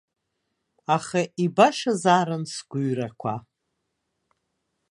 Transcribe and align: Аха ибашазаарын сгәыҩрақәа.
Аха 0.95 1.21
ибашазаарын 1.43 2.43
сгәыҩрақәа. 2.53 3.33